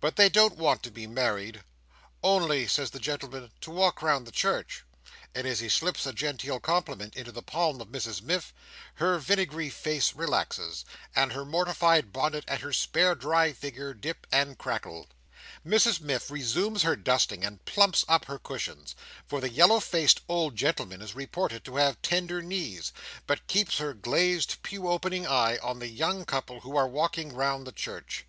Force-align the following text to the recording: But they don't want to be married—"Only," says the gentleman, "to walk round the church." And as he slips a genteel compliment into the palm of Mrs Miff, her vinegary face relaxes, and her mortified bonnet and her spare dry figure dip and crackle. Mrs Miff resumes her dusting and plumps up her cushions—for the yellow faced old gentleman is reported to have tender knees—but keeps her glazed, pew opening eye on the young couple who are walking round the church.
But 0.00 0.16
they 0.16 0.28
don't 0.28 0.56
want 0.56 0.82
to 0.82 0.90
be 0.90 1.06
married—"Only," 1.06 2.66
says 2.66 2.90
the 2.90 2.98
gentleman, 2.98 3.52
"to 3.60 3.70
walk 3.70 4.02
round 4.02 4.26
the 4.26 4.32
church." 4.32 4.82
And 5.32 5.46
as 5.46 5.60
he 5.60 5.68
slips 5.68 6.04
a 6.06 6.12
genteel 6.12 6.58
compliment 6.58 7.14
into 7.14 7.30
the 7.30 7.40
palm 7.40 7.80
of 7.80 7.86
Mrs 7.86 8.20
Miff, 8.20 8.52
her 8.94 9.20
vinegary 9.20 9.70
face 9.70 10.12
relaxes, 10.12 10.84
and 11.14 11.30
her 11.32 11.44
mortified 11.44 12.12
bonnet 12.12 12.42
and 12.48 12.60
her 12.62 12.72
spare 12.72 13.14
dry 13.14 13.52
figure 13.52 13.94
dip 13.94 14.26
and 14.32 14.58
crackle. 14.58 15.06
Mrs 15.64 16.00
Miff 16.00 16.32
resumes 16.32 16.82
her 16.82 16.96
dusting 16.96 17.44
and 17.44 17.64
plumps 17.64 18.04
up 18.08 18.24
her 18.24 18.40
cushions—for 18.40 19.40
the 19.40 19.50
yellow 19.50 19.78
faced 19.78 20.20
old 20.28 20.56
gentleman 20.56 21.00
is 21.00 21.14
reported 21.14 21.64
to 21.66 21.76
have 21.76 22.02
tender 22.02 22.42
knees—but 22.42 23.46
keeps 23.46 23.78
her 23.78 23.94
glazed, 23.94 24.60
pew 24.64 24.88
opening 24.88 25.28
eye 25.28 25.58
on 25.58 25.78
the 25.78 25.86
young 25.86 26.24
couple 26.24 26.62
who 26.62 26.76
are 26.76 26.88
walking 26.88 27.32
round 27.32 27.64
the 27.64 27.70
church. 27.70 28.24